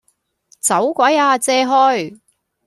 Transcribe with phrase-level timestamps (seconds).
[0.59, 2.17] 走鬼呀借開!